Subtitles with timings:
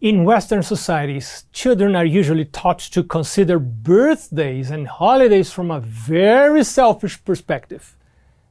[0.00, 6.62] In Western societies, children are usually taught to consider birthdays and holidays from a very
[6.62, 7.96] selfish perspective.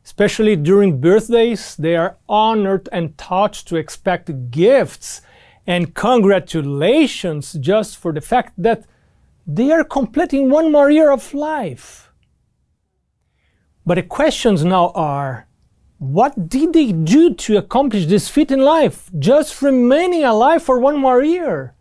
[0.03, 5.21] Especially during birthdays, they are honored and taught to expect gifts
[5.65, 8.83] and congratulations just for the fact that
[9.45, 12.11] they are completing one more year of life.
[13.85, 15.46] But the questions now are
[15.99, 20.97] what did they do to accomplish this feat in life, just remaining alive for one
[20.97, 21.73] more year?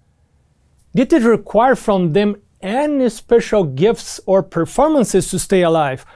[0.94, 6.06] Did it require from them any special gifts or performances to stay alive?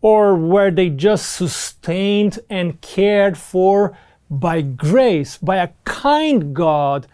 [0.00, 3.96] Or were they just sustained and cared for
[4.30, 7.06] by grace, by a kind God?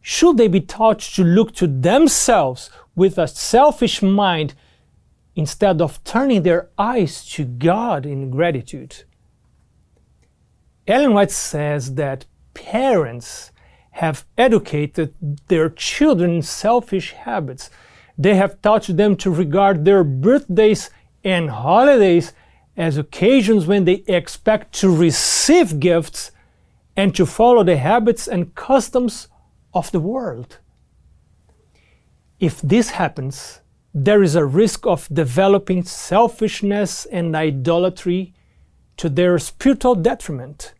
[0.00, 4.54] Should they be taught to look to themselves with a selfish mind
[5.34, 9.04] instead of turning their eyes to God in gratitude?
[10.86, 13.50] Ellen White says that parents
[13.92, 15.14] have educated
[15.48, 17.70] their children in selfish habits.
[18.16, 20.90] They have taught them to regard their birthdays
[21.24, 22.32] and holidays
[22.76, 26.30] as occasions when they expect to receive gifts
[26.94, 29.28] and to follow the habits and customs
[29.74, 30.58] of the world.
[32.38, 33.60] If this happens,
[33.94, 38.34] there is a risk of developing selfishness and idolatry
[38.98, 40.74] to their spiritual detriment.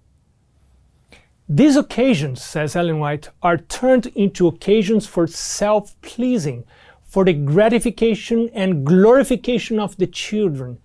[1.48, 6.64] These occasions, says Ellen White, are turned into occasions for self pleasing,
[7.04, 10.78] for the gratification and glorification of the children,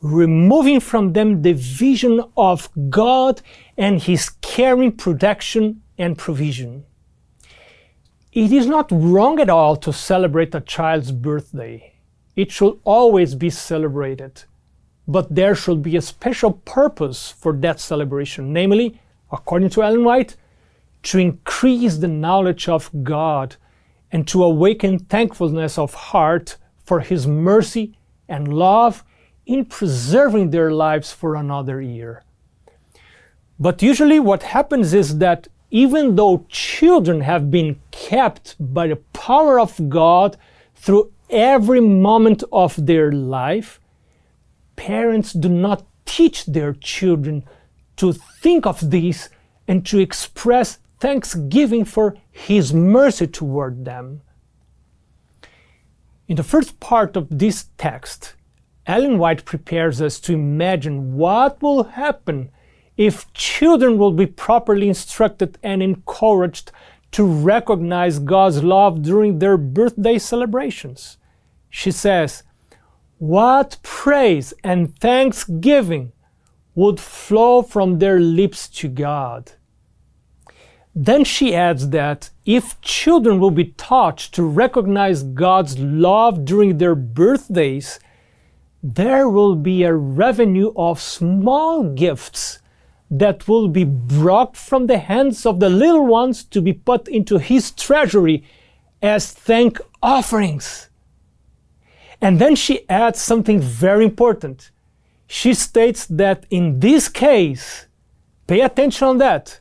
[0.00, 3.42] removing from them the vision of God
[3.76, 6.84] and His caring protection and provision.
[8.32, 11.94] It is not wrong at all to celebrate a child's birthday.
[12.36, 14.44] It should always be celebrated.
[15.08, 20.36] But there should be a special purpose for that celebration, namely, according to Ellen White,
[21.04, 23.56] to increase the knowledge of God
[24.10, 27.96] and to awaken thankfulness of heart for His mercy
[28.28, 29.04] and love
[29.44, 32.24] in preserving their lives for another year.
[33.58, 39.58] But usually, what happens is that even though children have been kept by the power
[39.58, 40.36] of God
[40.74, 43.80] through every moment of their life,
[44.76, 47.44] parents do not teach their children
[47.96, 49.28] to think of this
[49.68, 54.22] and to express thanksgiving for His mercy toward them.
[56.28, 58.34] In the first part of this text,
[58.86, 62.50] Ellen White prepares us to imagine what will happen
[62.96, 66.72] if children will be properly instructed and encouraged
[67.12, 71.18] to recognize God's love during their birthday celebrations.
[71.70, 72.42] She says,
[73.18, 76.12] What praise and thanksgiving
[76.76, 79.52] would flow from their lips to God.
[80.94, 86.94] Then she adds that if children will be taught to recognize God's love during their
[86.94, 87.98] birthdays,
[88.82, 92.60] there will be a revenue of small gifts
[93.10, 97.38] that will be brought from the hands of the little ones to be put into
[97.38, 98.44] his treasury
[99.02, 100.88] as thank offerings.
[102.20, 104.70] And then she adds something very important
[105.26, 107.86] she states that in this case,
[108.46, 109.60] pay attention on that,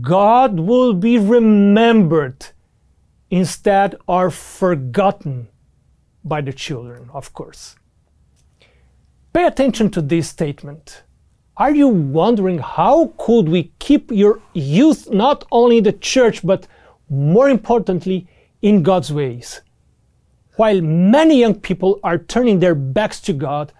[0.00, 2.46] God will be remembered
[3.30, 5.48] instead of forgotten
[6.24, 7.76] by the children, of course.
[9.32, 11.02] Pay attention to this statement.
[11.56, 16.66] Are you wondering how could we keep your youth not only in the church but
[17.10, 18.28] more importantly
[18.62, 19.60] in God's ways?
[20.56, 23.72] While many young people are turning their backs to God,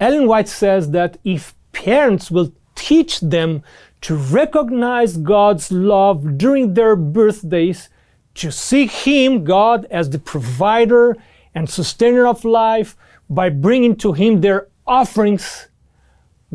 [0.00, 3.62] Ellen White says that if parents will teach them
[4.00, 7.90] to recognize God's love during their birthdays,
[8.34, 11.16] to seek Him, God, as the provider
[11.54, 12.96] and sustainer of life
[13.28, 15.68] by bringing to Him their offerings,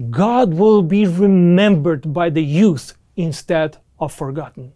[0.10, 4.74] God will be remembered by the youth instead of forgotten.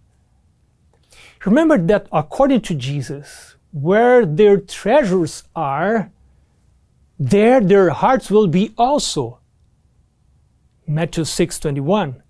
[1.45, 6.11] Remember that according to Jesus, where their treasures are,
[7.19, 9.39] there their hearts will be also.
[10.87, 12.23] Matthew 6:21.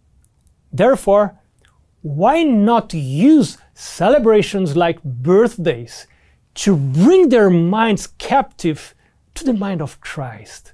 [0.74, 1.40] Therefore,
[2.02, 6.08] why not use celebrations like birthdays
[6.56, 8.96] to bring their minds captive
[9.36, 10.74] to the mind of Christ?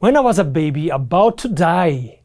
[0.00, 2.20] When I was a baby about to die,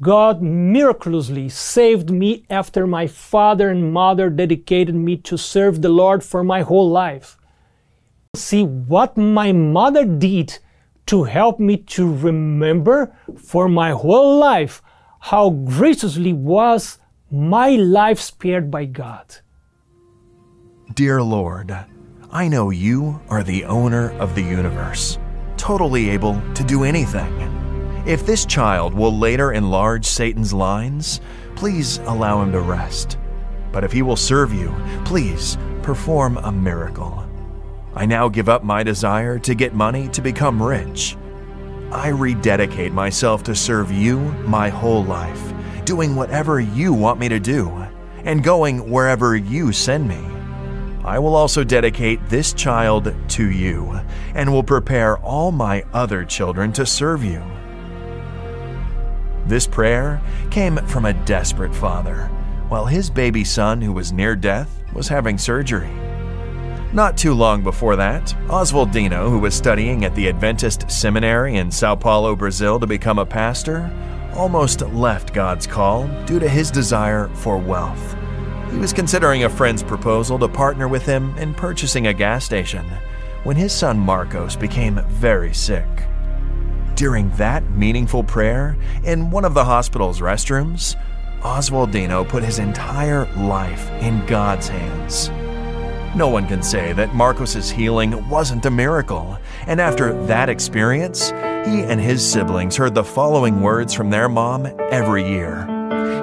[0.00, 6.24] God miraculously saved me after my father and mother dedicated me to serve the Lord
[6.24, 7.38] for my whole life
[8.36, 10.58] see what my mother did
[11.06, 14.82] to help me to remember for my whole life
[15.20, 16.98] how graciously was
[17.30, 19.36] my life spared by God.
[20.94, 21.76] Dear Lord,
[22.30, 25.18] I know you are the owner of the universe,
[25.56, 27.32] totally able to do anything.
[28.06, 31.20] If this child will later enlarge Satan's lines,
[31.56, 33.18] please allow him to rest.
[33.72, 34.72] But if he will serve you,
[35.04, 37.25] please perform a miracle.
[37.96, 41.16] I now give up my desire to get money to become rich.
[41.90, 45.54] I rededicate myself to serve you my whole life,
[45.86, 47.70] doing whatever you want me to do,
[48.24, 50.22] and going wherever you send me.
[51.06, 53.98] I will also dedicate this child to you,
[54.34, 57.42] and will prepare all my other children to serve you.
[59.46, 60.20] This prayer
[60.50, 62.26] came from a desperate father,
[62.68, 66.05] while his baby son, who was near death, was having surgery.
[66.92, 71.94] Not too long before that, Oswaldino, who was studying at the Adventist Seminary in Sao
[71.96, 73.90] Paulo, Brazil to become a pastor,
[74.34, 78.16] almost left God's call due to his desire for wealth.
[78.70, 82.86] He was considering a friend's proposal to partner with him in purchasing a gas station
[83.42, 85.86] when his son Marcos became very sick.
[86.94, 90.96] During that meaningful prayer in one of the hospital's restrooms,
[91.42, 95.30] Oswaldino put his entire life in God's hands.
[96.16, 101.82] No one can say that Marcos's healing wasn't a miracle, and after that experience, he
[101.82, 105.66] and his siblings heard the following words from their mom every year.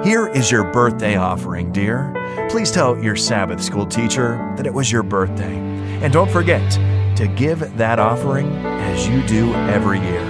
[0.02, 2.12] Here is your birthday offering, dear.
[2.50, 5.56] Please tell your Sabbath school teacher that it was your birthday.
[6.02, 6.72] And don't forget
[7.16, 10.24] to give that offering as you do every year.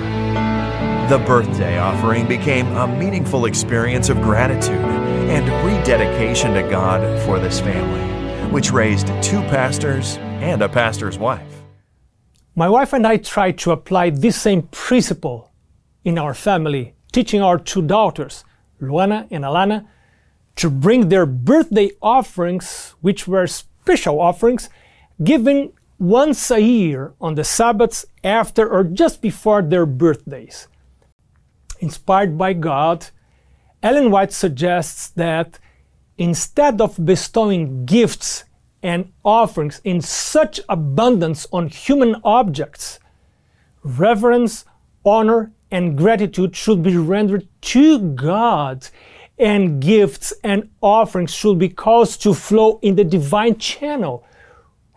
[1.09, 7.61] The birthday offering became a meaningful experience of gratitude and rededication to God for this
[7.61, 8.24] family,
[8.55, 11.65] which raised two pastors and a pastor's wife.
[12.55, 15.51] My wife and I tried to apply this same principle
[16.05, 18.45] in our family, teaching our two daughters
[18.81, 19.89] Luana and Alana,
[20.55, 24.71] to bring their birthday offerings, which were special offerings,
[25.25, 30.69] given once a year on the Sabbaths after or just before their birthdays.
[31.81, 33.07] Inspired by God,
[33.83, 35.59] Ellen White suggests that
[36.19, 38.45] instead of bestowing gifts
[38.83, 42.99] and offerings in such abundance on human objects,
[43.83, 44.65] reverence,
[45.05, 48.89] honor, and gratitude should be rendered to God,
[49.39, 54.25] and gifts and offerings should be caused to flow in the divine channel.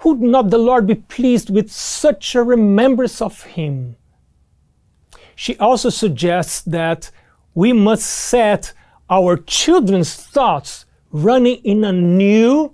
[0.04, 3.96] Would not the Lord be pleased with such a remembrance of Him?
[5.36, 7.10] She also suggests that
[7.56, 8.74] we must set
[9.10, 10.86] our children's thoughts
[11.24, 12.74] running in a new,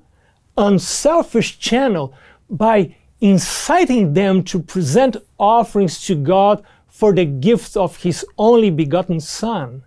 [0.58, 2.14] unselfish channel
[2.50, 9.20] by inciting them to present offerings to God for the gift of his only begotten
[9.20, 9.84] Son.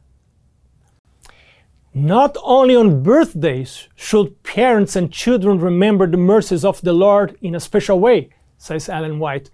[1.94, 7.54] Not only on birthdays should parents and children remember the mercies of the Lord in
[7.54, 9.50] a special way, says Ellen White,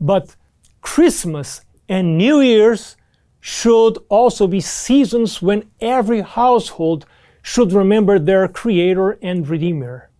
[0.00, 0.36] but
[0.80, 2.96] Christmas and New Year's
[3.40, 7.06] should also be seasons when every household
[7.42, 10.10] should remember their Creator and Redeemer.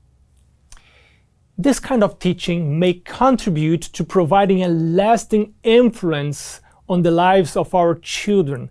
[1.57, 7.75] This kind of teaching may contribute to providing a lasting influence on the lives of
[7.75, 8.71] our children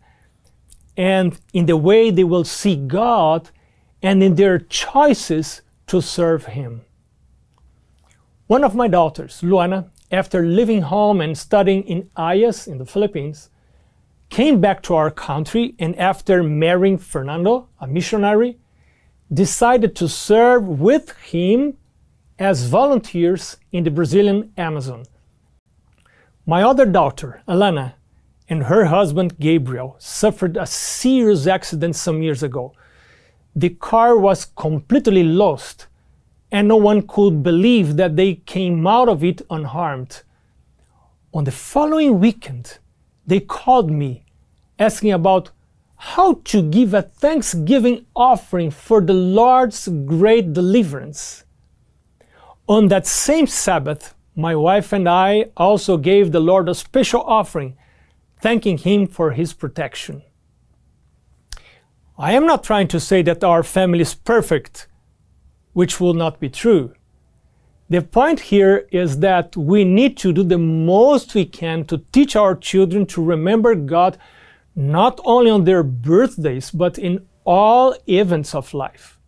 [0.98, 3.50] and in the way they will see God
[4.02, 6.82] and in their choices to serve Him.
[8.48, 13.50] One of my daughters, Luana, after leaving home and studying in AIIAS in the Philippines,
[14.32, 18.58] came back to our country and after marrying Fernando, a missionary,
[19.32, 21.78] decided to serve with him
[22.40, 25.04] as volunteers in the Brazilian Amazon.
[26.46, 27.94] My other daughter, Alana,
[28.48, 32.74] and her husband Gabriel suffered a serious accident some years ago.
[33.54, 35.88] The car was completely lost,
[36.52, 40.24] and no one could believe that they came out of it unharmed.
[41.34, 42.80] On the following weekend,
[43.26, 44.26] they called me
[44.80, 45.52] asking about
[45.96, 51.44] how to give a thanksgiving offering for the Lord's great deliverance.
[52.68, 57.78] On that same Sabbath, my wife and I also gave the Lord a special offering
[58.40, 60.24] thanking Him for His protection.
[62.18, 64.88] I am not trying to say that our family is perfect,
[65.74, 66.94] which will not be true.
[67.92, 72.38] The point here is that we need to do the most we can to teach
[72.38, 74.18] our children to remember God
[74.74, 79.20] not only on their birthdays, but in all events of life.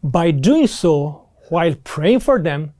[0.00, 2.72] By doing so, while praying for them,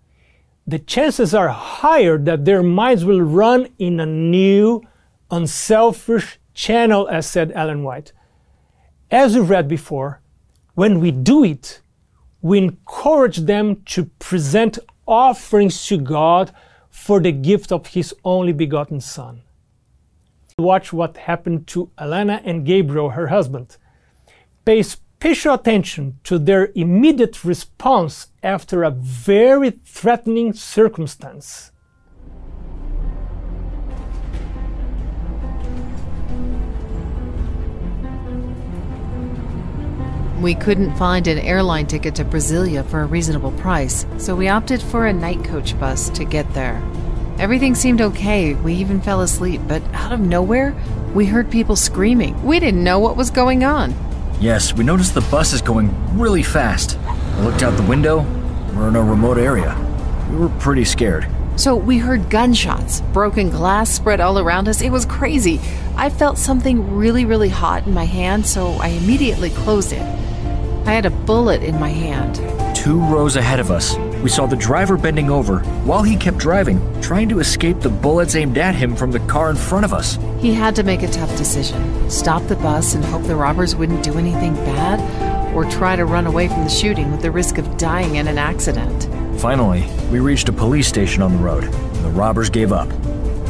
[0.65, 4.83] the chances are higher that their minds will run in a new,
[5.33, 8.13] unselfish channel, as said Ellen White.
[9.11, 10.21] As we read before,
[10.75, 11.81] When we do it,
[12.45, 16.53] we encourage them to present offerings to God
[16.91, 19.41] for the gift of His only begotten Son.
[20.59, 23.79] Watch what happened to Alana and Gabriel, her husband.
[24.67, 31.73] Pay special attention to their immediate response after a very threatening circumstance.
[40.45, 44.83] We couldn't find an airline ticket to Brasilia for a reasonable price, so we opted
[44.83, 46.83] for a night coach bus to get there.
[47.39, 50.77] Everything seemed okay, we even fell asleep, but out of nowhere,
[51.15, 52.45] we heard people screaming.
[52.45, 53.95] We didn't know what was going on.
[54.39, 56.99] Yes, we noticed the bus is going really fast.
[56.99, 58.21] I looked out the window.
[58.75, 59.75] We're in a remote area.
[60.31, 61.27] We were pretty scared.
[61.57, 64.83] So we heard gunshots, broken glass spread all around us.
[64.83, 65.59] It was crazy.
[65.97, 70.24] I felt something really, really hot in my hand, so I immediately closed it.
[70.87, 72.37] I had a bullet in my hand.
[72.77, 76.79] Two rows ahead of us, we saw the driver bending over while he kept driving,
[77.01, 80.19] trying to escape the bullets aimed at him from the car in front of us.
[80.39, 84.05] He had to make a tough decision stop the bus and hope the robbers wouldn't
[84.05, 87.77] do anything bad, or try to run away from the shooting with the risk of
[87.79, 89.09] dying in an accident.
[89.41, 92.89] Finally, we reached a police station on the road, and the robbers gave up.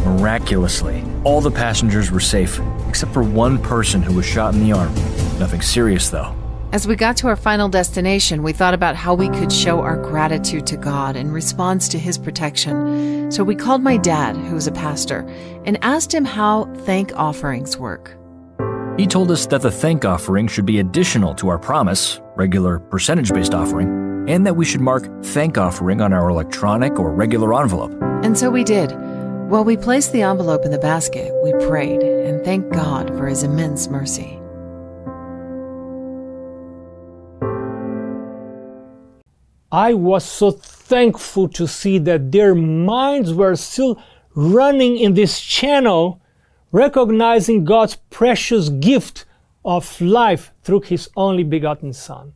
[0.04, 4.72] Miraculously, all the passengers were safe, except for one person who was shot in the
[4.72, 4.94] arm.
[5.40, 6.34] Nothing serious, though.
[6.74, 9.96] As we got to our final destination, we thought about how we could show our
[9.96, 13.30] gratitude to God in response to His protection.
[13.30, 15.20] So we called my dad, who's a pastor,
[15.66, 18.16] and asked him how thank offerings work.
[18.98, 23.32] He told us that the thank offering should be additional to our promise, regular percentage
[23.32, 27.92] based offering, and that we should mark thank offering on our electronic or regular envelope.
[28.24, 28.90] And so we did.
[29.48, 33.44] While we placed the envelope in the basket, we prayed and thanked God for His
[33.44, 34.40] immense mercy.
[39.74, 44.00] I was so thankful to see that their minds were still
[44.36, 46.22] running in this channel,
[46.70, 49.24] recognizing God's precious gift
[49.64, 52.34] of life through His only begotten Son.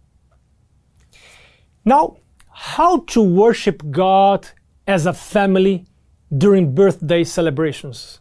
[1.85, 2.16] Now,
[2.50, 4.49] how to worship God
[4.88, 5.87] as a family
[6.37, 8.18] during birthday celebrations?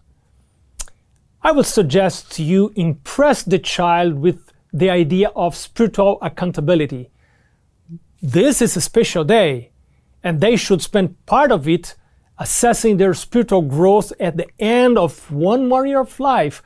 [1.41, 7.09] I would suggest you impress the child with the idea of spiritual accountability
[8.21, 9.71] this is a special day,
[10.23, 11.95] and they should spend part of it
[12.39, 16.61] assessing their spiritual growth at the end of one more year of life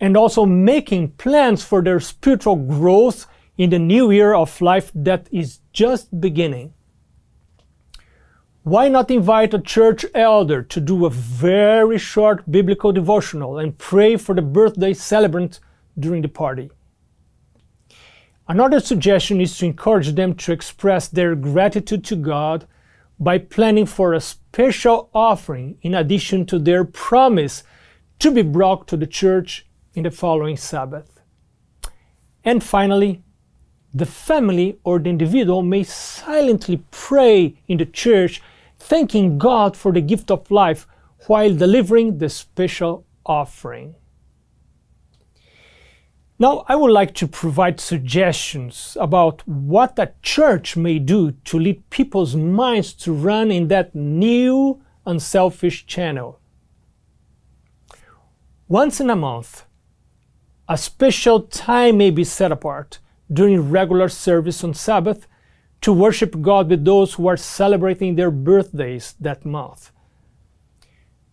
[0.00, 5.28] and also making plans for their spiritual growth in the new year of life that
[5.30, 6.72] is just beginning.
[8.64, 14.16] Why not invite a church elder to do a very short biblical devotional and pray
[14.16, 15.60] for the birthday celebrant
[15.98, 16.70] during the party?
[18.46, 22.66] Another suggestion is to encourage them to express their gratitude to God
[23.18, 27.62] by planning for a special offering in addition to their promise
[28.18, 31.20] to be brought to the church in the following Sabbath.
[32.44, 33.22] And finally,
[33.94, 38.42] the family or the individual may silently pray in the church,
[38.78, 40.86] thanking God for the gift of life
[41.26, 43.94] while delivering the special offering.
[46.36, 51.88] Now, I would like to provide suggestions about what a church may do to lead
[51.90, 56.40] people's minds to run in that new, unselfish channel.
[58.66, 59.64] Once in a month,
[60.68, 62.98] a special time may be set apart
[63.32, 65.28] during regular service on Sabbath
[65.82, 69.92] to worship God with those who are celebrating their birthdays that month.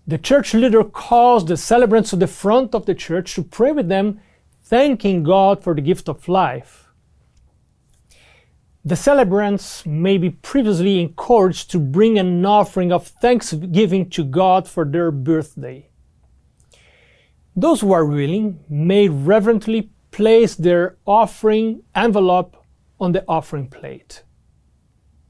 [0.05, 3.87] The church leader calls the celebrants to the front of the church to pray with
[3.87, 4.19] them
[4.71, 6.87] thanking God for the gift of life.
[8.85, 14.85] The celebrants may be previously encouraged to bring an offering of thanksgiving to God for
[14.85, 15.89] their birthday.
[17.53, 22.55] Those who are willing may reverently place their offering envelope
[22.97, 24.23] on the offering plate.